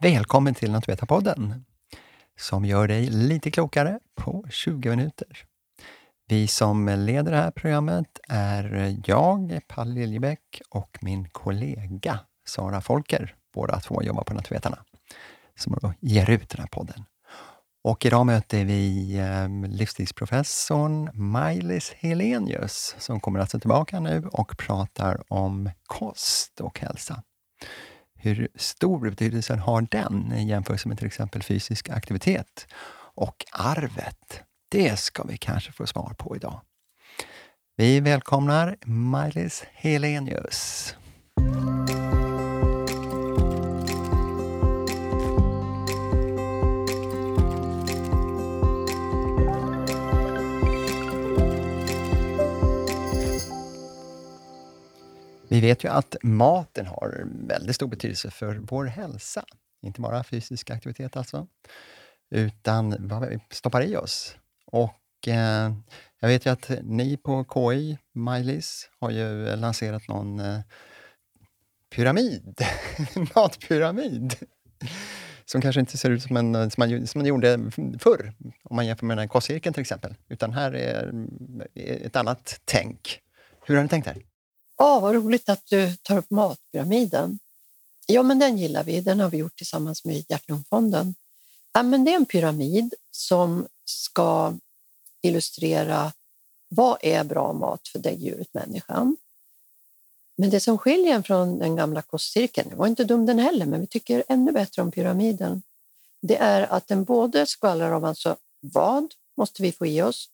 [0.00, 1.64] Välkommen till Naturvetarpodden
[2.38, 5.26] som gör dig lite klokare på 20 minuter.
[6.28, 13.34] Vi som leder det här programmet är jag, Palle Liljebäck och min kollega Sara Folker.
[13.54, 14.78] Båda två jobbar på Naturvetarna,
[15.58, 17.04] som ger ut den här podden.
[17.84, 25.32] Och idag möter vi eh, livsstilsprofessorn Maj-Lis Helenius som kommer alltså tillbaka nu och pratar
[25.32, 27.22] om kost och hälsa.
[28.26, 32.66] Hur stor betydelse har den i jämförelse med till exempel fysisk aktivitet?
[33.14, 36.60] Och arvet, det ska vi kanske få svar på idag.
[37.76, 40.94] Vi välkomnar Maj-Lis Helenius.
[55.56, 59.44] Vi vet ju att maten har väldigt stor betydelse för vår hälsa.
[59.82, 61.46] Inte bara fysisk aktivitet alltså,
[62.30, 64.36] utan vad vi stoppar i oss.
[64.66, 65.72] Och eh,
[66.20, 70.60] jag vet ju att ni på KI, Maj-Lis, har ju lanserat någon eh,
[71.94, 72.60] pyramid,
[73.34, 74.34] matpyramid,
[75.44, 78.32] som kanske inte ser ut som, en, som, man, som man gjorde förr,
[78.62, 81.12] om man jämför med den här kostcirkeln till exempel, utan här är
[81.74, 83.20] ett annat tänk.
[83.66, 84.35] Hur har ni tänkt här?
[84.78, 87.38] Åh, vad roligt att du tar upp Matpyramiden.
[88.06, 89.00] Ja, men den gillar vi.
[89.00, 91.14] Den har vi gjort tillsammans med Hjärt-Lungfonden.
[91.72, 94.54] Ja, men det är en pyramid som ska
[95.22, 96.12] illustrera
[96.68, 99.16] vad är bra mat för däggdjuret människan.
[100.36, 103.66] Men det som skiljer den från den gamla kostcirkeln, det var inte dum den heller,
[103.66, 105.62] men vi tycker ännu bättre om pyramiden.
[106.22, 110.30] Det är att den både skvallrar om alltså vad måste vi få i oss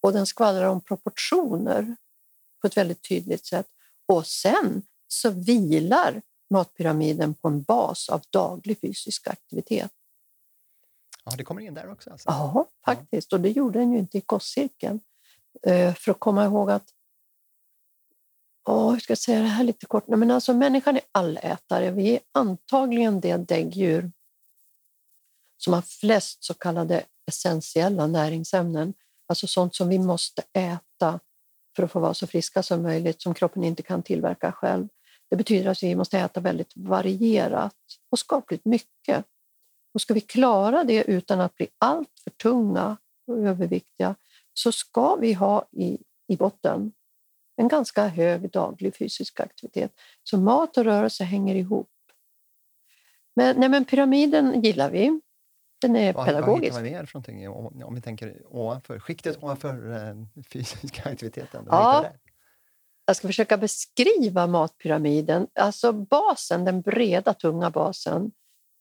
[0.00, 1.96] och den skvallrar om proportioner
[2.60, 3.66] på ett väldigt tydligt sätt.
[4.08, 9.92] Och sen så vilar matpyramiden på en bas av daglig fysisk aktivitet.
[11.24, 12.10] Ja, det kommer in där också?
[12.10, 12.28] Alltså.
[12.28, 13.32] Ja, faktiskt.
[13.32, 15.00] Och det gjorde den ju inte i kostcirkeln.
[15.62, 16.94] Eh, för att komma ihåg att
[18.64, 20.08] Oh, jag ska säga det här lite kort.
[20.08, 21.90] Nej, men alltså, människan är allätare.
[21.90, 24.12] Vi är antagligen det däggdjur
[25.56, 28.94] som har flest så kallade essentiella näringsämnen.
[29.28, 31.20] Alltså sånt som vi måste äta
[31.78, 34.88] för att få vara så friska som möjligt som kroppen inte kan tillverka själv.
[35.30, 37.74] Det betyder att vi måste äta väldigt varierat
[38.10, 39.24] och skapligt mycket.
[39.94, 42.96] Och ska vi klara det utan att bli alltför tunga
[43.26, 44.14] och överviktiga
[44.54, 46.92] så ska vi ha i, i botten
[47.56, 49.92] en ganska hög daglig fysisk aktivitet.
[50.24, 51.90] Så mat och rörelse hänger ihop.
[53.36, 55.20] Men, nej, men pyramiden gillar vi.
[55.80, 56.74] Den är vad, pedagogisk.
[56.74, 61.64] Vad hittar man mer för någonting om vi tänker ovanför, skiktet ovanför eh, fysiska aktiviteten?
[61.70, 62.06] Ja,
[63.06, 65.46] jag ska försöka beskriva matpyramiden.
[65.54, 68.30] Alltså basen, den breda, tunga basen,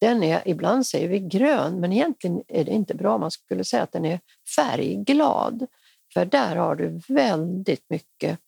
[0.01, 3.17] den är, ibland säger vi grön, men egentligen är det inte bra.
[3.17, 4.19] Man skulle säga att den är
[4.55, 5.67] färgglad,
[6.13, 8.39] för där har du väldigt mycket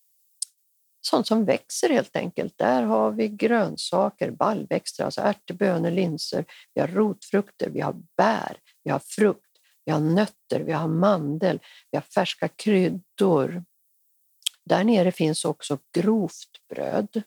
[1.00, 2.58] sånt som växer helt enkelt.
[2.58, 6.44] Där har vi grönsaker, baljväxter, alltså ärtor, bönor, linser.
[6.74, 9.50] Vi har rotfrukter, vi har bär, vi har frukt,
[9.84, 13.64] vi har nötter, vi har mandel, vi har färska kryddor.
[14.64, 17.22] Där nere finns också grovt bröd,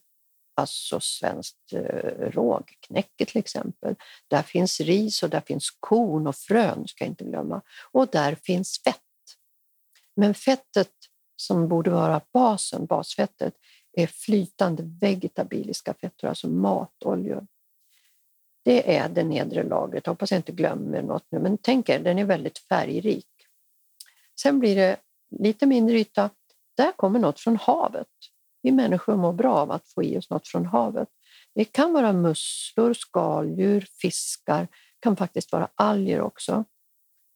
[0.56, 3.96] alltså svenskt eh, rågknäcke till exempel.
[4.28, 7.62] Där finns ris och där finns korn och frön, ska jag inte glömma.
[7.92, 9.00] Och där finns fett.
[10.16, 10.92] Men fettet
[11.46, 13.54] som borde vara basen, basfettet,
[13.94, 17.48] är flytande vegetabiliska fetter, alltså matoljor.
[18.66, 20.08] Det är det nedre lagret.
[20.08, 23.28] Hoppas jag inte glömmer något nu, men tänk er, den är väldigt färgrik.
[24.40, 24.98] Sen blir det
[25.40, 26.30] lite mindre yta.
[26.78, 28.08] Där kommer något från havet.
[28.62, 31.10] Vi människor mår bra av att få i oss något från havet.
[31.56, 34.68] Det kan vara musslor, skaldjur, fiskar,
[35.00, 36.66] kan faktiskt vara alger också.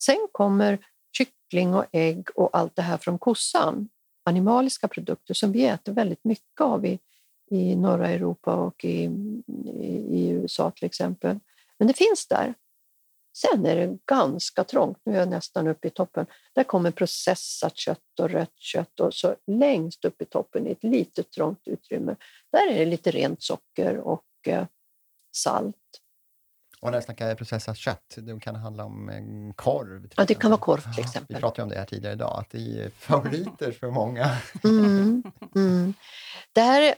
[0.04, 0.86] Sen kommer
[1.18, 3.90] kyckling och ägg och allt det här från kossan
[4.28, 7.00] animaliska produkter som vi äter väldigt mycket av i,
[7.50, 9.04] i norra Europa och i,
[9.66, 11.40] i, i USA till exempel.
[11.78, 12.54] Men det finns där.
[13.38, 16.26] Sen är det ganska trångt, nu är jag nästan uppe i toppen.
[16.54, 20.84] Där kommer processat kött och rött kött och så längst upp i toppen i ett
[20.84, 22.16] litet trångt utrymme.
[22.52, 24.66] Där är det lite rent socker och eh,
[25.36, 25.76] salt.
[26.82, 30.10] Och när jag snackar processat kött, det kan handla om en korv?
[30.18, 31.36] Ja, det kan vara korv till exempel.
[31.36, 34.38] Vi pratade om det här tidigare idag, att det är favoriter för många.
[34.64, 35.24] Mm,
[35.56, 35.94] mm.
[36.54, 36.96] Det, här,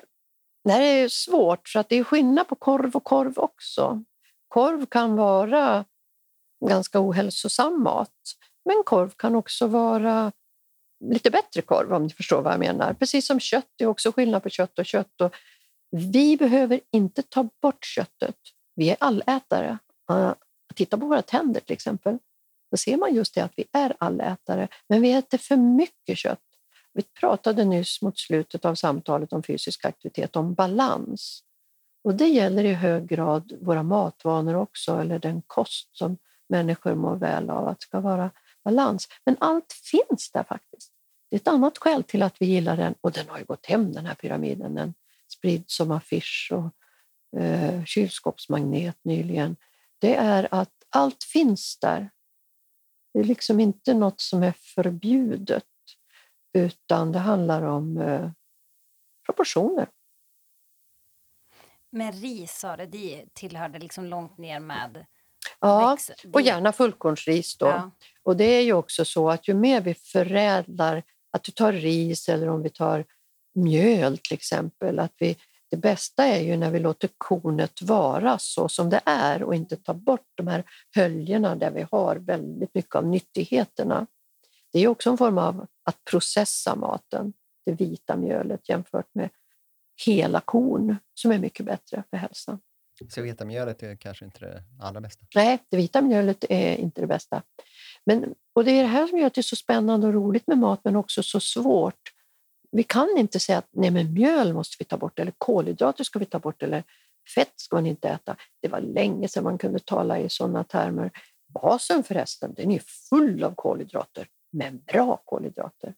[0.64, 4.04] det här är svårt, för att det är skillnad på korv och korv också.
[4.48, 5.86] Korv kan vara
[6.66, 8.16] ganska ohälsosam mat,
[8.66, 10.32] men korv kan också vara
[11.06, 12.94] lite bättre korv om ni förstår vad jag menar.
[12.94, 15.22] Precis som kött, det är också skillnad på kött och kött.
[15.22, 15.36] Och
[15.92, 18.36] vi behöver inte ta bort köttet
[18.80, 19.78] vi är allätare
[20.80, 22.18] titta på våra tänder till exempel,
[22.72, 26.40] då ser man just det att vi är allätare, men vi äter för mycket kött.
[26.94, 31.44] Vi pratade nyss mot slutet av samtalet om fysisk aktivitet, om balans.
[32.04, 36.18] Och det gäller i hög grad våra matvanor också, eller den kost som
[36.50, 38.32] människor mår väl av, att det ska vara
[38.64, 39.08] balans.
[39.26, 40.92] Men allt finns där faktiskt.
[41.30, 43.66] Det är ett annat skäl till att vi gillar den, och den har ju gått
[43.66, 44.76] hem den här pyramiden.
[44.76, 44.94] Den
[45.28, 46.74] sprids som affisch och
[47.38, 49.56] eh, kylskåpsmagnet nyligen.
[50.00, 52.10] Det är att allt finns där.
[53.14, 55.64] Det är liksom inte något som är förbjudet,
[56.54, 58.32] utan det handlar om eh,
[59.26, 59.90] proportioner.
[61.92, 65.06] Men ris sa det, det tillhörde liksom långt ner med
[65.60, 65.98] Ja,
[66.34, 67.66] och gärna fullkornsris då.
[67.66, 67.92] Ja.
[68.24, 72.30] Och det är ju också så att ju mer vi förädlar, att du tar ris
[72.30, 73.06] eller om vi tar
[73.56, 75.38] mjöl till exempel, att vi,
[75.70, 79.76] det bästa är ju när vi låter kornet vara så som det är och inte
[79.76, 80.64] tar bort de här
[80.96, 84.08] höljorna där vi har väldigt mycket av nyttigheterna.
[84.72, 87.34] Det är också en form av att processa maten,
[87.66, 89.30] det vita mjölet jämfört med
[90.06, 92.60] hela korn som är mycket bättre för hälsan.
[93.10, 95.26] Så vita mjölet är kanske inte det allra bästa?
[95.36, 97.44] Nej, det vita mjölet är inte det bästa.
[98.06, 100.82] Men, och det är det här som gör det så spännande och roligt med mat,
[100.84, 102.14] men också så svårt.
[102.72, 106.20] Vi kan inte säga att nej, men mjöl måste vi ta bort, eller kolhydrater ska
[106.20, 106.84] vi ta bort, eller
[107.36, 108.36] fett ska man inte äta.
[108.62, 111.12] Det var länge sedan man kunde tala i sådana termer.
[111.48, 112.80] Basen förresten, den är
[113.10, 115.94] full av kolhydrater, men bra kolhydrater.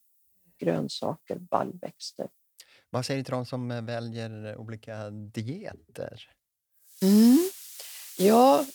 [0.59, 2.27] Grönsaker, baljväxter.
[2.89, 6.29] Vad säger du till de som väljer olika dieter?
[7.01, 7.49] Mm.
[8.17, 8.65] Ja,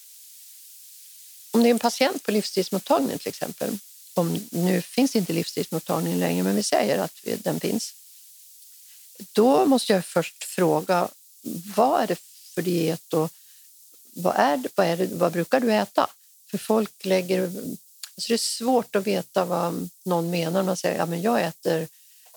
[1.53, 3.79] om det är en patient på livstidsmottagning till exempel,
[4.19, 7.95] om, nu finns inte livstidsmottagningen längre, men vi säger att den finns.
[9.33, 11.09] Då måste jag först fråga,
[11.77, 12.19] vad är det
[12.55, 13.31] för diet och
[14.13, 16.11] vad, är det, vad, är det, vad brukar du äta?
[16.51, 17.43] För folk lägger...
[17.43, 20.51] Alltså det är svårt att veta vad någon menar.
[20.51, 21.89] när Man säger att ja, jag äter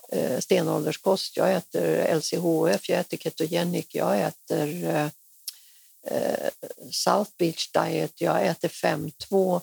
[0.08, 5.08] eh, stenålderskost, jag äter LCHF, jag äter ketogenic, jag äter eh,
[6.06, 6.48] eh,
[6.90, 9.60] South Beach Diet, jag äter 5-2,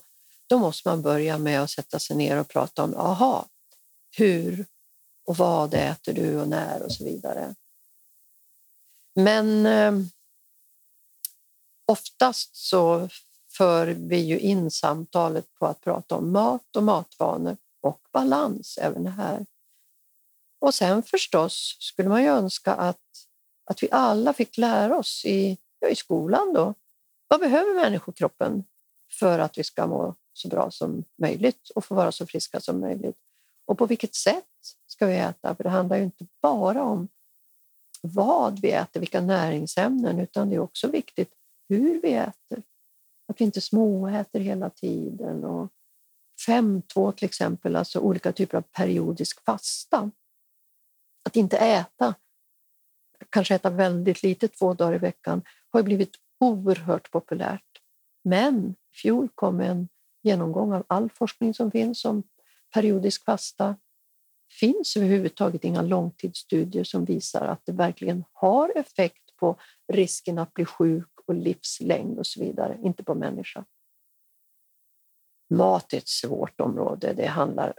[0.48, 3.48] då måste man börja med att sätta sig ner och prata om aha,
[4.18, 4.66] hur
[5.26, 7.56] och vad äter du och när och så vidare.
[9.16, 9.94] Men eh,
[11.86, 13.10] oftast så
[13.58, 19.08] för vi ju in samtalet på att prata om mat och matvanor och balans även
[19.08, 19.46] här.
[20.60, 23.28] Och sen förstås skulle man ju önska att,
[23.66, 26.74] att vi alla fick lära oss i Ja, i skolan då.
[27.28, 28.64] Vad behöver människokroppen
[29.20, 32.80] för att vi ska må så bra som möjligt och få vara så friska som
[32.80, 33.18] möjligt?
[33.66, 34.46] Och på vilket sätt
[34.88, 35.56] ska vi äta?
[35.56, 37.08] För det handlar ju inte bara om
[38.02, 41.34] vad vi äter, vilka näringsämnen, utan det är också viktigt
[41.70, 42.64] hur vi äter.
[43.28, 45.44] Att vi inte småäter hela tiden.
[45.44, 45.72] Och
[46.48, 50.12] 5-2 till exempel, alltså olika typer av periodisk fasta.
[51.26, 52.16] Att inte äta,
[53.30, 57.82] kanske äta väldigt lite två dagar i veckan har blivit oerhört populärt.
[58.24, 59.88] Men i fjol kom en
[60.28, 62.24] genomgång av all forskning som finns om
[62.74, 63.68] periodisk fasta.
[64.48, 69.60] Det finns överhuvudtaget inga långtidsstudier som visar att det verkligen har effekt på
[69.94, 73.66] risken att bli sjuk och livslängd och så vidare, inte på människa.
[75.50, 77.14] Mat är ett svårt område.
[77.14, 77.74] Det handlar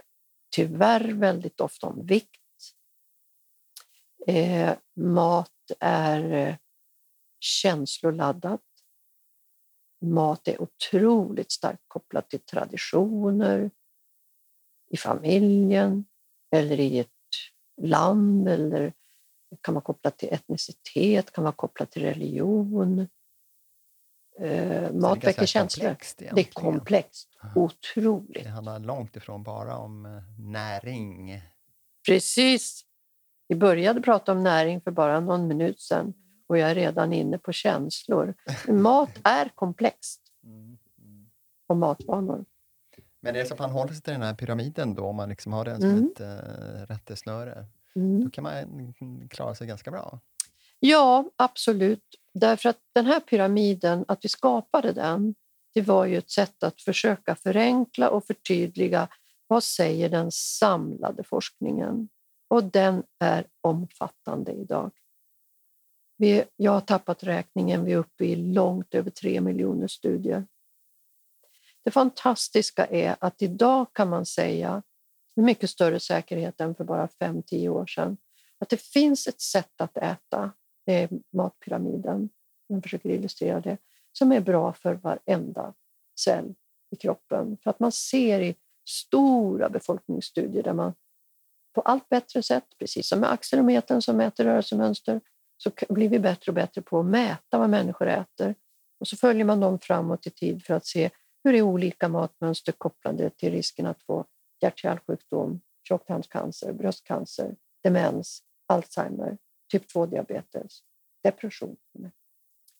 [0.55, 2.29] tyvärr väldigt ofta om vikt.
[4.27, 6.55] Eh, mat är eh,
[7.39, 8.61] känsloladdat.
[10.01, 13.71] Mat är otroligt starkt kopplat till traditioner
[14.89, 16.05] i familjen
[16.55, 17.09] eller i ett
[17.81, 18.93] land eller
[19.61, 23.07] kan vara kopplat till etnicitet, kan vara kopplat till religion.
[24.39, 25.95] Eh, mat väcker känslor.
[26.17, 27.29] Det är komplext.
[27.55, 28.43] Otroligt.
[28.43, 31.41] Det handlar långt ifrån bara om eh, näring.
[32.07, 32.85] Precis.
[33.47, 36.13] Vi började prata om näring för bara någon minut sedan
[36.49, 38.33] och jag är redan inne på känslor.
[38.67, 40.21] Mat är komplext.
[40.43, 41.29] Mm, mm.
[41.67, 42.45] Och matvanor.
[43.19, 45.29] Men det är så att man håller sig till den här pyramiden då, om man
[45.29, 46.09] liksom har den som mm.
[46.15, 47.65] ett äh, rättesnöre.
[47.95, 48.23] Mm.
[48.23, 48.93] Då kan man
[49.29, 50.19] klara sig ganska bra.
[50.79, 52.03] Ja, absolut.
[52.33, 55.35] Därför att den här pyramiden, att vi skapade den,
[55.73, 59.07] det var ju ett sätt att försöka förenkla och förtydliga
[59.47, 62.09] vad säger den samlade forskningen?
[62.47, 64.91] Och den är omfattande idag.
[66.21, 70.47] Vi, jag har tappat räkningen, vi är uppe i långt över tre miljoner studier.
[71.83, 74.83] Det fantastiska är att idag kan man säga
[75.35, 78.17] med mycket större säkerhet än för bara 5-10 år sedan
[78.59, 80.51] att det finns ett sätt att äta,
[80.85, 82.29] det är matpyramiden,
[82.67, 83.77] jag försöker illustrera det,
[84.11, 85.73] som är bra för varenda
[86.19, 86.55] cell
[86.91, 87.57] i kroppen.
[87.63, 88.55] För att man ser i
[88.89, 90.93] stora befolkningsstudier där man
[91.73, 95.21] på allt bättre sätt, precis som med accelerometern som mäter rörelsemönster,
[95.63, 98.55] så blir vi bättre och bättre på att mäta vad människor äter.
[98.99, 101.09] Och så följer man dem framåt i tid för att se
[101.43, 104.25] hur är olika matmönster kopplade till risken att få
[104.61, 109.37] hjärt-kärlsjukdom, tjocktarmscancer, bröstcancer, demens, Alzheimer,
[109.71, 110.79] typ 2-diabetes,
[111.23, 111.77] depression.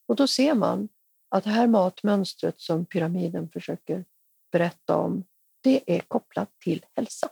[0.07, 0.89] Och då ser man
[1.29, 4.05] att det här matmönstret som pyramiden försöker
[4.51, 5.23] berätta om,
[5.61, 7.29] det är kopplat till hälsa.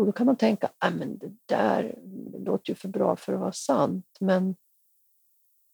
[0.00, 1.98] Och då kan man tänka, ah, att det där
[2.38, 4.16] låter ju för bra för att vara sant.
[4.20, 4.56] Men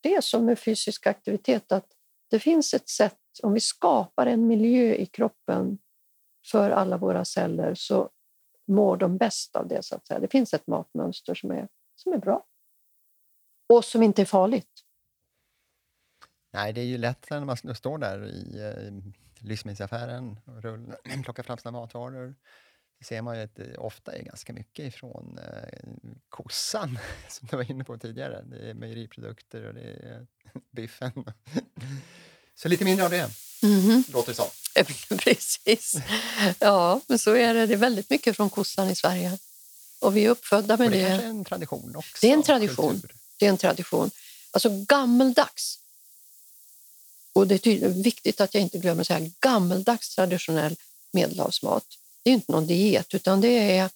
[0.01, 1.87] det är som med fysisk aktivitet, att
[2.31, 5.79] det finns ett sätt, om vi skapar en miljö i kroppen
[6.51, 8.11] för alla våra celler så
[8.67, 9.83] mår de bäst av det.
[9.85, 10.21] så att säga.
[10.21, 12.47] Det finns ett matmönster som är, som är bra
[13.69, 14.73] och som inte är farligt.
[16.53, 21.43] Nej, det är ju lätt när man står där i eh, i livsmedelsaffären och plockar
[21.43, 22.35] fram sina matvaror
[22.99, 25.91] det ser man ju att det ofta är ganska mycket ifrån eh,
[26.29, 26.99] kossan,
[27.29, 28.43] som du var inne på tidigare.
[28.43, 30.27] Det är mejeriprodukter och det är
[30.77, 31.25] biffen.
[32.55, 33.31] Så lite mindre av det,
[33.63, 34.13] mm -hmm.
[34.13, 34.47] låter det som.
[35.19, 35.97] Precis.
[36.59, 37.67] Ja, men så är det.
[37.67, 39.39] Det är väldigt mycket från kossan i Sverige.
[39.99, 40.99] Och vi är uppfödda med och det.
[40.99, 42.19] Det är en tradition också.
[42.21, 43.03] Det är en tradition.
[43.37, 44.11] Det är en tradition.
[44.51, 45.79] Alltså gammeldags.
[47.33, 50.77] Och det är viktigt att jag inte glömmer att säga gammeldags traditionell
[51.13, 51.85] medelhavsmat
[52.27, 53.91] det är inte någon diet, utan det är,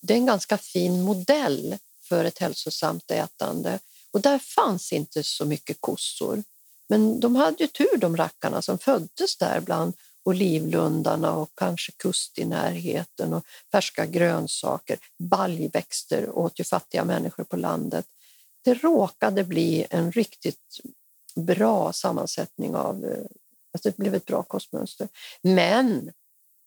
[0.00, 3.78] det är en ganska fin modell för ett hälsosamt ätande.
[4.10, 6.42] Och där fanns inte så mycket kossor.
[6.88, 9.92] Men de hade ju tur de rackarna som föddes där bland
[10.24, 17.56] olivlundarna och kanske kust i närheten och färska grönsaker, baljväxter åt ju fattiga människor på
[17.56, 18.06] landet.
[18.64, 20.80] Det råkade bli en riktigt
[21.34, 23.24] bra sammansättning av, eh,
[23.72, 25.08] alltså det blev ett bra kostmönster.
[25.42, 26.12] Men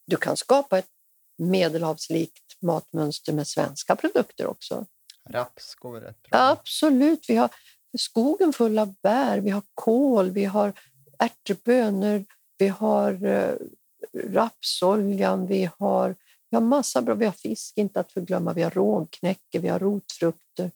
[0.10, 0.90] du kan skapa ett
[1.38, 4.86] medelhavslikt matmönster med svenska produkter också.
[5.30, 6.40] Raps går rätt bra?
[6.40, 7.26] Absolut.
[7.30, 7.50] Vi har
[7.98, 10.74] skogen full av bär, vi har kål, vi har
[11.20, 12.26] ärtebönor,
[12.58, 13.56] vi har uh,
[14.14, 16.16] rapsoljan, vi har,
[16.50, 19.80] vi har massa bra, vi har fisk inte att förglömma, vi har rågknäcke, vi har
[19.80, 20.72] rotfrukter.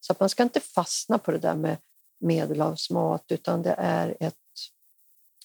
[0.00, 1.76] Så man ska inte fastna på det där med
[2.20, 4.34] medelhavsmat utan det är ett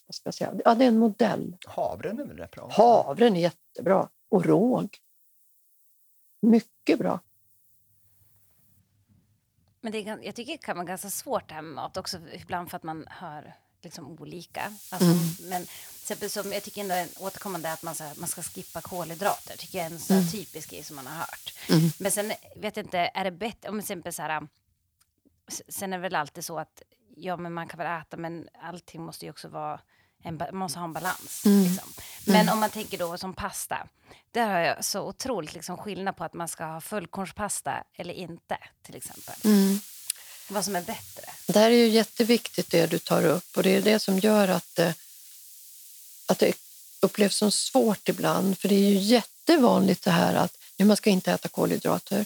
[0.06, 0.54] vad ska jag säga?
[0.66, 1.58] Ja, det är en modell.
[1.66, 2.70] Havren är väl rätt bra?
[2.72, 4.10] Havren är jättebra.
[4.30, 4.98] Och råg.
[6.42, 7.20] Mycket bra.
[9.82, 12.18] Men det är, jag tycker det kan vara ganska svårt det här med mat också
[12.34, 14.74] ibland för att man hör liksom olika.
[14.90, 15.50] Alltså, mm.
[15.50, 15.68] Men
[16.06, 19.58] till som, jag tycker ändå en återkommande att man, så här, man ska skippa kolhydrater.
[19.58, 20.28] tycker jag är en så mm.
[20.28, 21.54] typisk grej som man har hört.
[21.70, 21.90] Mm.
[22.00, 24.48] Men sen vet jag inte, är det bättre om exempel så här,
[25.48, 26.84] sen är det väl alltid så att
[27.16, 29.80] ja, men man kan väl äta, men allting måste ju också vara
[30.24, 31.46] en, man måste ha en balans.
[31.46, 31.64] Mm.
[31.64, 31.94] Liksom.
[32.26, 32.54] Men mm.
[32.54, 33.88] om man tänker då som pasta,
[34.32, 38.58] där har jag så otroligt liksom skillnad på att man ska ha fullkornspasta eller inte,
[38.82, 39.36] till exempel.
[39.44, 39.80] Mm.
[40.48, 41.24] Vad som är bättre.
[41.48, 44.48] Det här är ju jätteviktigt det du tar upp och det är det som gör
[44.48, 44.96] att det,
[46.26, 46.54] att det
[47.00, 48.60] upplevs som svårt ibland.
[48.60, 52.26] För det är ju jättevanligt det här att man ska inte äta kolhydrater.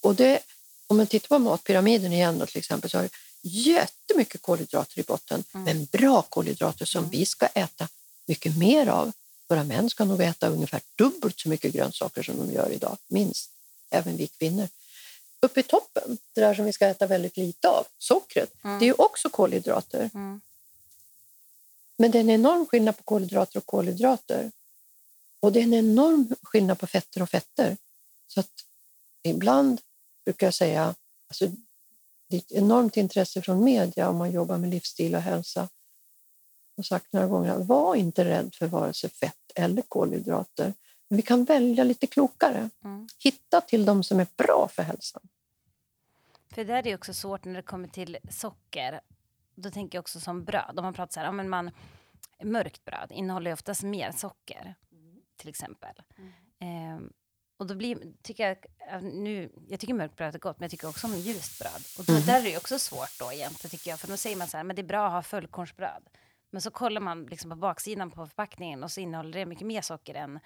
[0.00, 0.40] Och det,
[0.86, 3.08] om man tittar på matpyramiden igen då, till exempel så har
[3.42, 5.64] jättemycket kolhydrater i botten, mm.
[5.64, 7.10] men bra kolhydrater som mm.
[7.10, 7.88] vi ska äta
[8.26, 9.12] mycket mer av.
[9.48, 13.50] Våra män ska nog äta ungefär dubbelt så mycket grönsaker som de gör idag, minst.
[13.90, 14.68] Även vi kvinnor.
[15.40, 18.78] Uppe i toppen, det där som vi ska äta väldigt lite av, sockret, mm.
[18.78, 20.10] det är ju också kolhydrater.
[20.14, 20.40] Mm.
[21.96, 24.50] Men det är en enorm skillnad på kolhydrater och kolhydrater.
[25.40, 27.76] Och det är en enorm skillnad på fetter och fetter.
[28.28, 28.50] Så att
[29.22, 29.80] ibland
[30.24, 30.94] brukar jag säga,
[31.28, 31.50] alltså
[32.32, 35.60] det är ett enormt intresse från media om man jobbar med livsstil och hälsa.
[36.74, 40.74] Jag har sagt några gånger, var inte rädd för vare sig fett eller kolhydrater.
[41.08, 42.70] Men vi kan välja lite klokare.
[42.84, 43.08] Mm.
[43.18, 45.22] Hitta till de som är bra för hälsan.
[46.54, 49.00] För det är också svårt när det kommer till socker.
[49.54, 50.74] Då tänker jag också som bröd.
[50.76, 51.70] Om man pratar så här, ja, men man,
[52.42, 55.20] mörkt bröd innehåller oftast mer socker, mm.
[55.36, 56.02] till exempel.
[56.18, 56.32] Mm.
[56.58, 57.08] Eh,
[57.62, 60.88] och då blir, tycker jag, nu, jag tycker mörkt bröd är gott, men jag tycker
[60.88, 61.82] också om ljust bröd.
[61.98, 62.26] Och då, mm.
[62.26, 64.00] där är det också svårt då egentligen, tycker jag.
[64.00, 66.02] För då säger man så här, men det är bra att ha fullkornsbröd.
[66.50, 69.82] Men så kollar man liksom på baksidan på förpackningen och så innehåller det mycket mer
[69.82, 70.40] socker än mm.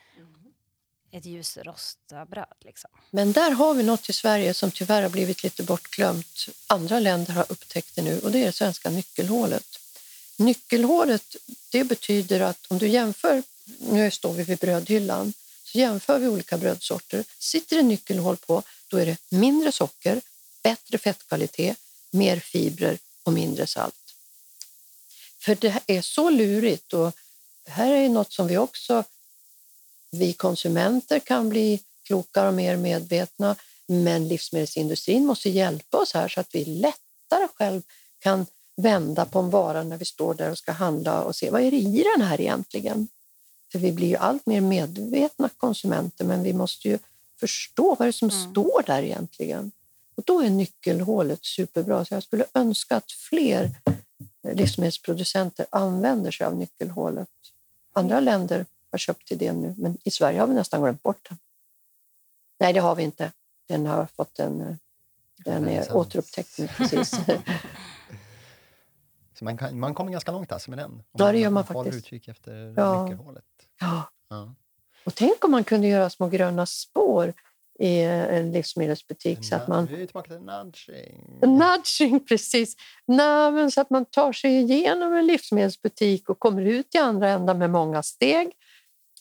[1.11, 2.57] ett ljusrostbröd.
[2.61, 2.91] Liksom.
[3.11, 6.49] Men där har vi något i Sverige som tyvärr har blivit lite bortglömt.
[6.67, 9.67] Andra länder har upptäckt det nu och det är det svenska nyckelhålet.
[10.37, 11.37] Nyckelhålet,
[11.73, 13.43] det betyder att om du jämför,
[13.79, 15.33] nu står vi vid brödhyllan,
[15.77, 17.25] jämför vi olika brödsorter.
[17.39, 20.21] Sitter det nyckelhål på, då är det mindre socker,
[20.63, 21.79] bättre fettkvalitet,
[22.11, 23.95] mer fibrer och mindre salt.
[25.39, 27.13] För det är så lurigt och
[27.65, 29.05] det här är något som vi också,
[30.11, 33.57] vi konsumenter kan bli klokare och mer medvetna.
[33.87, 37.83] Men livsmedelsindustrin måste hjälpa oss här så att vi lättare själv
[38.19, 41.63] kan vända på en vara när vi står där och ska handla och se vad
[41.63, 43.09] är det i den här egentligen?
[43.77, 46.99] För vi blir ju allt mer medvetna konsumenter men vi måste ju
[47.41, 48.51] förstå vad det är som mm.
[48.51, 49.71] står där egentligen.
[50.17, 52.05] Och då är nyckelhålet superbra.
[52.05, 53.71] Så jag skulle önska att fler
[54.53, 57.29] livsmedelsproducenter använder sig av nyckelhålet.
[57.93, 61.39] Andra länder har köpt det nu, men i Sverige har vi nästan glömt bort den.
[62.61, 63.33] Nej, det har vi inte.
[63.69, 64.79] Den har fått en...
[65.45, 67.15] Den är återupptäckt nu, precis.
[69.41, 71.03] Man, kan, man kommer ganska långt alltså med den?
[71.13, 72.07] Ja, det gör man håller faktiskt.
[72.07, 73.05] utkik efter ja.
[73.05, 73.45] nyckelhålet.
[73.81, 74.11] Ja.
[74.29, 74.55] ja.
[75.05, 77.33] Och tänk om man kunde göra små gröna spår
[77.79, 79.45] i en livsmedelsbutik.
[79.45, 79.87] Så att man...
[79.87, 81.41] Vi är tillbaka till nudging.
[81.41, 82.77] Nudging, precis.
[83.07, 87.59] Nej, så att man tar sig igenom en livsmedelsbutik och kommer ut i andra änden
[87.59, 88.53] med många steg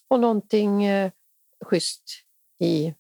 [0.08, 1.12] och någonting eh,
[1.66, 2.04] schysst
[2.60, 2.94] i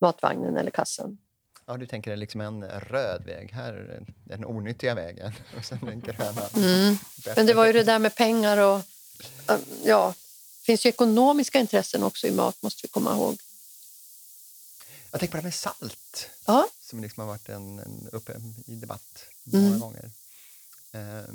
[0.00, 1.18] matvagnen eller kassen.
[1.66, 6.42] Ja, du tänker liksom en röd väg, här den onyttiga vägen och sen den gröna.
[6.56, 6.96] Mm.
[7.36, 8.80] Men det var ju det där med pengar och
[9.84, 10.25] ja, det
[10.66, 13.38] finns ju ekonomiska intressen också i mat måste vi komma ihåg.
[15.10, 16.68] Jag tänker på det med salt, ja.
[16.80, 19.80] som liksom har varit en, en uppe i debatt många mm.
[19.80, 20.10] gånger.
[20.92, 21.34] Eh,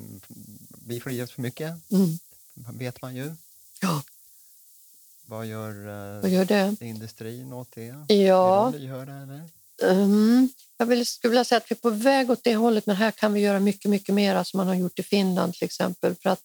[0.86, 2.20] vi får i oss för mycket, mm.
[2.54, 3.36] vet man ju.
[3.82, 4.04] Ja.
[5.26, 6.76] Vad gör, eh, Vad gör det?
[6.80, 7.86] industrin åt det?
[8.08, 8.68] Ja.
[8.68, 9.50] Är de lyhörda, eller?
[9.84, 10.50] Mm.
[10.78, 13.12] Jag vill, skulle vilja säga att vi är på väg åt det hållet, men här
[13.12, 16.16] kan vi göra mycket, mycket mer som man har gjort i Finland till exempel.
[16.16, 16.42] För att,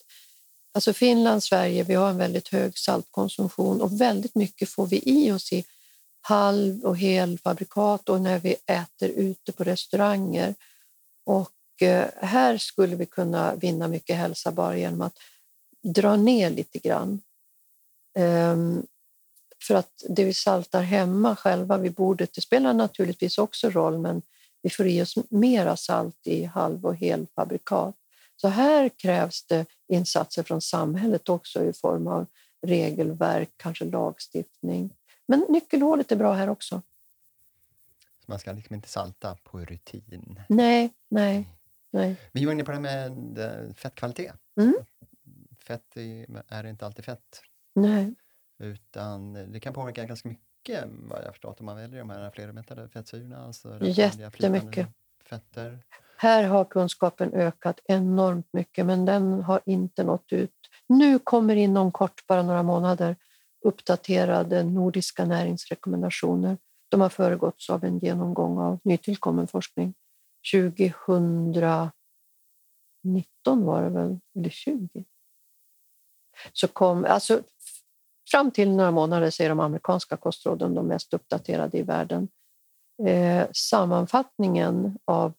[0.77, 5.33] alltså Finland, Sverige, vi har en väldigt hög saltkonsumtion och väldigt mycket får vi i
[5.33, 5.65] oss i
[6.21, 10.55] halv och helfabrikat och när vi äter ute på restauranger.
[11.27, 15.19] Och eh, här skulle vi kunna vinna mycket hälsa bara genom att
[15.83, 17.21] dra ner lite grann.
[18.19, 18.87] Um,
[19.63, 24.23] för att det vi saltar hemma själva vid bordet, det spelar naturligtvis också roll, men
[24.63, 27.95] vi får i oss mera salt i halv och helfabrikat.
[28.37, 32.27] Så här krävs det insatser från samhället också i form av
[32.67, 34.97] regelverk, kanske lagstiftning.
[35.27, 36.83] Men nyckelhålet är bra här också.
[38.19, 40.41] Så man ska liksom inte salta på rutin?
[40.49, 41.49] Nej, nej.
[41.91, 42.17] nej.
[42.33, 44.35] Vi var inne på det med eh, fettkvalitet.
[44.61, 44.75] Mm.
[45.59, 45.97] Fett
[46.49, 47.43] är inte alltid fett.
[47.75, 48.15] Nej.
[48.59, 52.89] Utan det kan påverka ganska mycket vad jag förstått om man väljer de här flermättade
[52.89, 53.45] fettsyrorna.
[53.47, 54.89] Alltså Jättemycket.
[55.25, 55.79] Fetter.
[56.19, 60.53] Här har kunskapen ökat enormt mycket men den har inte nått ut.
[60.87, 63.17] Nu kommer inom kort, bara några månader,
[63.65, 66.59] uppdaterade nordiska näringsrekommendationer.
[66.89, 69.95] De har föregåtts av en genomgång av nytillkommen forskning.
[70.53, 71.91] 2019
[73.65, 75.05] var det väl, eller 20?
[76.53, 77.43] Så kom, alltså
[78.31, 82.29] Fram till några månader så är de amerikanska kostråden de mest uppdaterade i världen.
[83.07, 85.33] Eh, sammanfattningen av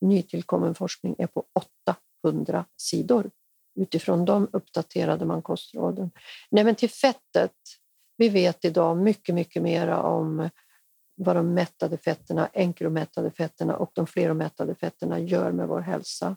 [0.00, 1.44] nytillkommen forskning är på
[2.24, 3.30] 800 sidor.
[3.74, 6.10] Utifrån dem uppdaterade man kostråden.
[6.50, 7.52] Nej, men till fettet.
[8.16, 10.50] Vi vet idag mycket, mycket mer om
[11.16, 16.36] vad de mättade fetterna, enkromättade fetterna och de fleromättade fetterna gör med vår hälsa.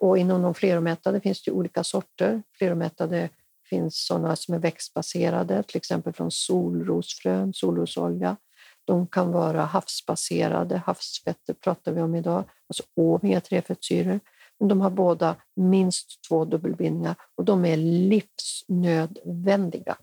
[0.00, 2.42] Och inom de fleromättade finns det olika sorter.
[2.58, 3.28] Fleromättade
[3.70, 8.36] finns sådana som är växtbaserade, till exempel från solrosfrön, solrosolja.
[8.84, 14.20] De kan vara havsbaserade, havsfetter pratar vi om idag, alltså omega-3-fettsyror.
[14.58, 19.96] Men de har båda minst två dubbelbindningar och de är livsnödvändiga.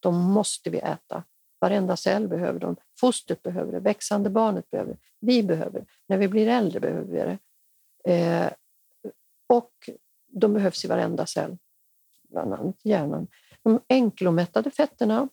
[0.00, 1.24] De måste vi äta.
[1.60, 2.76] Varenda cell behöver dem.
[3.00, 5.86] Fostret behöver det, växande barnet behöver det, vi behöver det.
[6.08, 7.38] När vi blir äldre behöver vi det.
[8.14, 8.50] Eh,
[9.48, 9.72] och
[10.26, 11.58] de behövs i varenda cell
[12.28, 13.26] bland annat hjärnan.
[13.62, 15.28] De enkelomättade fetterna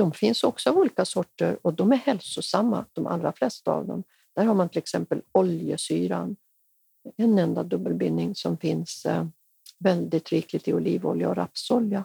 [0.00, 4.04] de finns också av olika sorter och de är hälsosamma, de allra flesta av dem.
[4.34, 6.36] Där har man till exempel oljesyran,
[7.16, 9.26] en enda dubbelbindning som finns eh,
[9.78, 12.04] väldigt rikligt i olivolja och rapsolja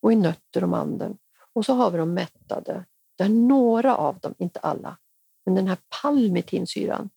[0.00, 1.16] och i nötter och mandel.
[1.52, 2.84] Och så har vi de mättade,
[3.18, 4.96] där några av dem, inte alla,
[5.44, 7.10] men den här palmitinsyran,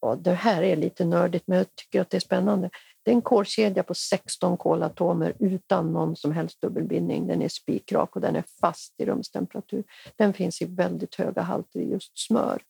[0.00, 2.70] och det här är lite nördigt men jag tycker att det är spännande.
[3.06, 7.26] Det är en kolkedja på 16 kolatomer utan någon som helst dubbelbindning.
[7.26, 9.84] Den är spikrak och den är fast i rumstemperatur.
[10.16, 12.62] Den finns i väldigt höga halter i just smör.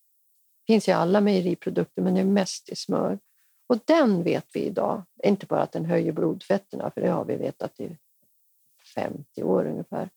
[0.66, 3.18] finns i alla mejeriprodukter men är mest i smör.
[3.66, 7.36] Och den vet vi idag, inte bara att den höjer blodfetterna, för det har vi
[7.36, 7.96] vetat i
[8.94, 10.10] 50 år ungefär.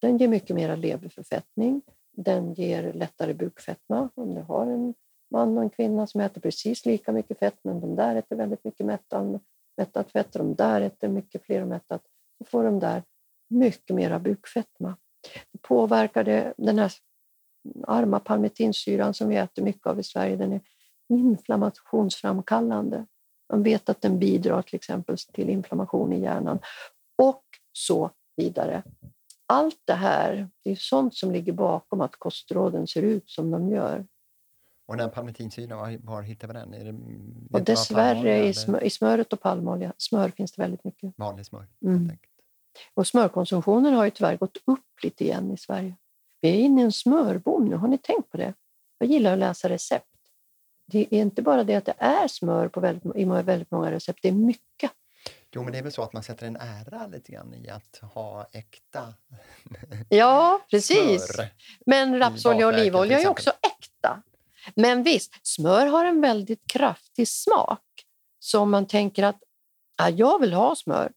[0.00, 1.82] Den ger mycket mer leverförfettning.
[2.12, 4.94] Den ger lättare bukfetma om du har en
[5.30, 8.64] man och en kvinna som äter precis lika mycket fett, men de där äter väldigt
[8.64, 9.40] mycket mättande
[9.76, 12.02] mättat fett och de där äter mycket fler mättat,
[12.38, 13.02] så får de där
[13.48, 14.96] mycket mera bukfetma.
[15.52, 16.92] Det påverkar det, den här
[17.86, 20.60] arma palmitinsyran som vi äter mycket av i Sverige, den är
[21.08, 23.06] inflammationsframkallande.
[23.52, 26.58] Man vet att den bidrar till exempel till inflammation i hjärnan
[27.22, 28.82] och så vidare.
[29.46, 33.68] Allt det här det är sånt som ligger bakom att kostråden ser ut som de
[33.68, 34.06] gör.
[34.86, 36.74] Och den palmitinsyran, var, var hittar vi den?
[36.74, 36.94] Är det,
[37.52, 39.92] och dessvärre i, smör, i smöret och palmolja.
[39.98, 41.14] Smör finns det väldigt mycket.
[41.16, 42.18] Vanlig smör, mm.
[42.94, 45.94] Och smörkonsumtionen har ju tyvärr gått upp lite igen i Sverige.
[46.40, 48.54] Vi är inne i en smörboom nu, har ni tänkt på det?
[48.98, 50.04] Jag gillar att läsa recept.
[50.86, 54.18] Det är inte bara det att det är smör på väldigt, i väldigt många recept,
[54.22, 54.90] det är mycket.
[55.54, 57.98] Jo, men det är väl så att man sätter en ära lite grann i att
[58.02, 59.14] ha äkta
[60.08, 61.34] Ja, precis.
[61.34, 61.48] Smör
[61.86, 64.22] men rapsolja och olivolja är också äkta.
[64.74, 67.82] Men visst, smör har en väldigt kraftig smak.
[68.38, 69.38] Så om man tänker att
[69.96, 71.12] ja, jag vill ha smör,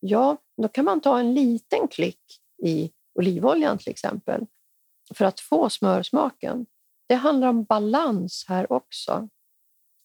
[0.00, 4.46] ja, då kan man ta en liten klick i olivoljan till exempel
[5.14, 6.66] för att få smörsmaken.
[7.06, 9.28] Det handlar om balans här också.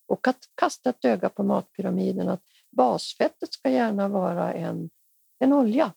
[0.08, 4.90] Och att kasta ett öga på matpyramiden, att basfettet ska gärna vara en,
[5.40, 5.94] en olja.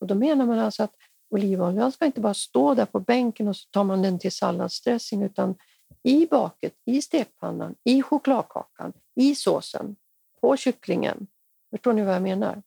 [0.00, 0.94] Och då menar man alltså att
[1.30, 5.22] olivoljan ska inte bara stå där på bänken och så tar man den till salladsdressing,
[5.22, 5.54] utan
[6.04, 9.96] i baket, i stekpannan, i chokladkakan, i såsen,
[10.40, 11.26] på kycklingen.
[11.70, 12.62] Förstår ni vad jag menar?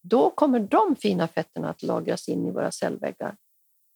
[0.00, 3.36] Då kommer de fina fetterna att lagras in i våra cellväggar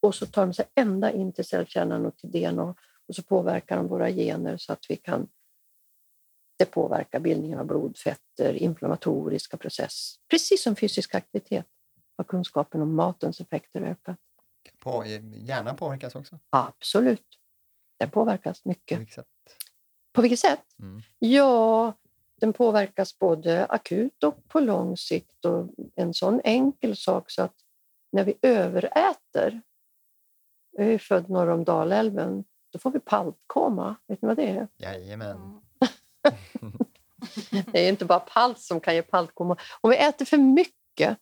[0.02, 2.74] och så tar de sig ända in till cellkärnan och till DNA
[3.08, 5.28] och så påverkar de våra gener så att vi kan
[6.58, 10.14] det påverkar bildningen av blodfetter, inflammatoriska process.
[10.30, 11.66] Precis som fysisk aktivitet
[12.16, 14.18] har kunskapen om matens effekter ökat.
[14.78, 16.38] På, hjärnan påverkas också?
[16.50, 17.26] Absolut.
[18.02, 18.96] Den påverkas mycket.
[18.96, 19.26] På vilket sätt?
[20.12, 20.64] På vilket sätt?
[20.78, 21.02] Mm.
[21.18, 21.92] Ja,
[22.40, 25.44] den påverkas både akut och på lång sikt.
[25.44, 27.54] Och en sån enkel sak så att
[28.12, 29.62] när vi överäter,
[30.70, 33.96] jag är född norr om Dalälven, då får vi paltkoma.
[34.06, 34.68] Vet ni vad det är?
[34.76, 35.60] Jajamän.
[36.60, 36.72] Mm.
[37.72, 39.56] det är inte bara palt som kan ge paltkoma.
[39.80, 41.18] Om vi äter för mycket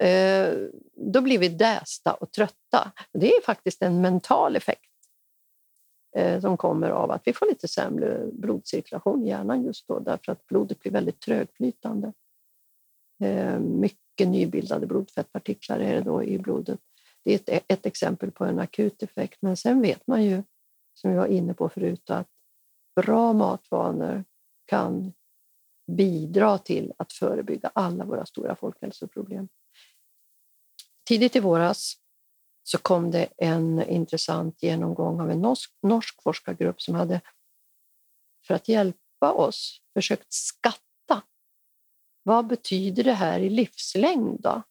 [0.00, 0.48] eh,
[0.96, 2.92] då blir vi dästa och trötta.
[3.12, 4.93] Det är faktiskt en mental effekt
[6.16, 10.32] Eh, som kommer av att vi får lite sämre blodcirkulation i hjärnan just då därför
[10.32, 12.12] att blodet blir väldigt trögflytande.
[13.24, 16.80] Eh, mycket nybildade blodfettpartiklar är det då i blodet.
[17.24, 20.42] Det är ett, ett exempel på en akut effekt, men sen vet man ju
[20.94, 22.28] som vi var inne på förut, att
[22.96, 24.24] bra matvanor
[24.64, 25.12] kan
[25.92, 29.48] bidra till att förebygga alla våra stora folkhälsoproblem.
[31.08, 32.03] Tidigt i våras
[32.66, 37.20] så kom det en intressant genomgång av en norsk, norsk forskargrupp som hade
[38.46, 41.22] för att hjälpa oss försökt skatta.
[42.22, 44.40] Vad betyder det här i livslängd?
[44.40, 44.62] Då?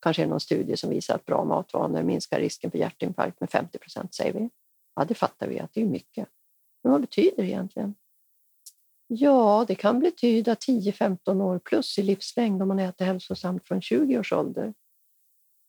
[0.00, 3.50] Kanske är det någon studie som visar att bra matvanor minskar risken för hjärtinfarkt med
[3.50, 4.50] 50 procent, säger vi.
[4.94, 6.28] Ja, det fattar vi att det är mycket.
[6.82, 7.94] Men vad betyder det egentligen?
[9.06, 14.18] Ja, det kan betyda 10-15 år plus i livslängd om man äter hälsosamt från 20
[14.18, 14.74] års ålder.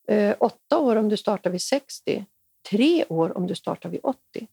[0.08, 2.26] Eh, åtta år om du startar vid 60,
[2.70, 4.48] tre år om du startar vid 80.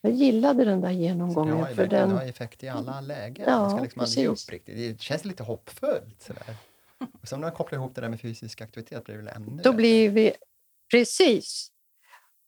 [0.00, 1.56] Jag gillade den där genomgången.
[1.56, 3.46] Det har, för den har effekt i alla lägen.
[3.48, 4.76] Ja, Man ska liksom aldrig ge upp riktigt.
[4.76, 6.22] Det känns lite hoppfullt.
[6.22, 6.56] Sådär.
[7.22, 9.62] Och sen när man kopplar ihop det där med fysisk aktivitet blir det väl ännu
[9.62, 10.32] Då blir vi,
[10.90, 11.70] precis.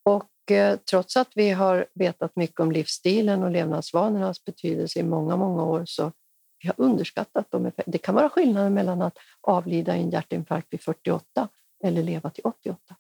[0.03, 5.37] Och eh, trots att vi har vetat mycket om livsstilen och levnadsvanornas betydelse i många,
[5.37, 6.13] många år så
[6.63, 7.73] vi har underskattat dem.
[7.87, 11.49] Det kan vara skillnaden mellan att avlida i en hjärtinfarkt vid 48
[11.85, 12.97] eller leva till 88.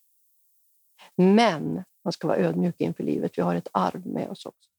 [1.16, 3.38] Men man ska vara ödmjuk inför livet.
[3.38, 4.70] Vi har ett arv med oss också.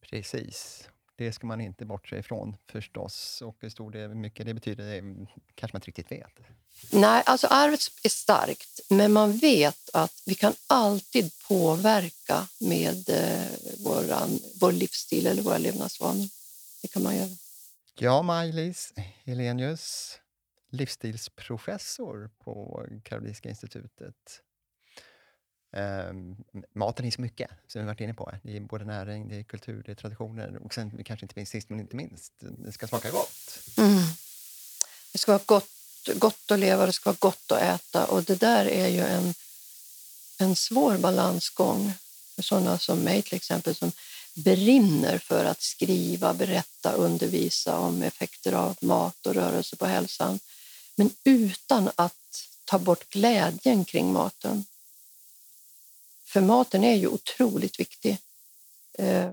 [0.00, 0.88] Precis.
[1.16, 3.42] Det ska man inte bortse ifrån förstås.
[3.42, 6.40] Och hur stor det, mycket det betyder det kanske man inte riktigt vet.
[6.92, 13.84] Nej, alltså arvet är starkt, men man vet att vi kan alltid påverka med eh,
[13.84, 16.28] våran, vår livsstil eller våra levnadsvanor.
[16.82, 17.30] Det kan man göra.
[17.96, 18.92] Ja, Maj-Lis
[19.24, 20.18] Helenius,
[20.70, 24.40] livsstilsprofessor på Karolinska institutet.
[26.10, 28.32] Um, maten är så mycket, som vi varit inne på.
[28.42, 31.52] Det är både näring, det är kultur, det är traditioner och sen kanske inte minst,
[31.52, 33.58] sist men inte minst, det ska smaka gott.
[33.76, 34.02] Mm.
[35.12, 38.40] Det ska vara gott, gott att leva, det ska vara gott att äta och det
[38.40, 39.34] där är ju en,
[40.38, 41.92] en svår balansgång
[42.34, 43.92] för sådana som mig till exempel som
[44.34, 50.38] brinner för att skriva, berätta, undervisa om effekter av mat och rörelse på hälsan.
[50.96, 54.64] Men utan att ta bort glädjen kring maten.
[56.24, 58.18] För maten är ju otroligt viktig.
[58.98, 59.30] Eh,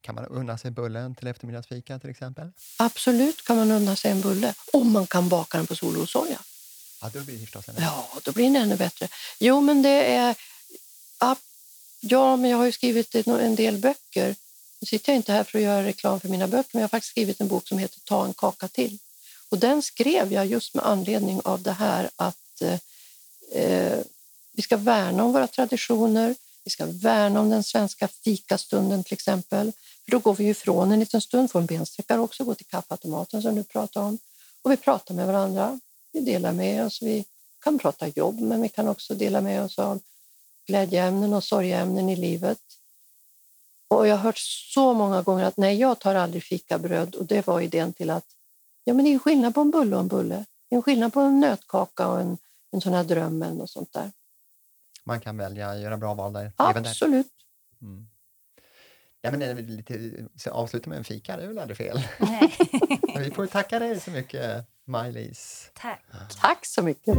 [0.00, 2.52] Kan man unna sig bullen till eftermiddagsfika till exempel?
[2.76, 6.40] Absolut kan man unna sig en bulle om man kan baka den på solrosolja.
[7.02, 9.08] Ja, då blir det förstås en Ja, då blir den ännu bättre.
[9.38, 10.34] Jo, men det är...
[12.08, 14.34] Ja, men jag har ju skrivit en del böcker.
[14.80, 16.88] Nu sitter jag inte här för att göra reklam för mina böcker, men jag har
[16.88, 18.98] faktiskt skrivit en bok som heter Ta en kaka till.
[19.48, 22.62] Och den skrev jag just med anledning av det här att
[23.52, 23.98] eh,
[24.52, 26.34] vi ska värna om våra traditioner.
[26.64, 29.72] Vi ska värna om den svenska fikastunden till exempel.
[30.04, 33.42] För då går vi ifrån en liten stund, får en bensträckare också, går till kaffeautomaten
[33.42, 34.18] som du pratar om.
[34.62, 35.80] Och vi pratar med varandra.
[36.12, 37.02] Vi delar med oss.
[37.02, 37.24] Vi
[37.60, 40.00] kan prata jobb, men vi kan också dela med oss av
[40.66, 42.58] glädjeämnen och sorgeämnen i livet.
[43.88, 44.38] Och jag har hört
[44.74, 48.26] så många gånger att nej, jag tar aldrig fikabröd och det var idén till att
[48.84, 50.44] ja, men det är skillnad på en bulle och en bulle.
[50.68, 52.38] Det är en skillnad på en nötkaka och en,
[52.72, 54.12] en sån här drömmen och sånt där.
[55.04, 56.52] Man kan välja, göra bra val där.
[56.56, 57.32] Absolut.
[57.82, 58.08] Mm.
[59.20, 62.00] Ja, men lite, avsluta med en fika, det är väl aldrig fel?
[62.18, 62.56] Nej.
[63.18, 65.70] vi får tacka dig så mycket, Maj-Lis.
[65.74, 66.04] Tack.
[66.40, 67.18] Tack så mycket.